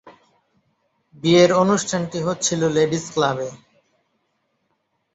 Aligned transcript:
বিয়ের 1.23 1.51
অনুষ্ঠানটি 1.53 2.19
হচ্ছিল 2.27 2.61
লেডিজ 2.75 3.05
ক্লাবে। 3.13 3.49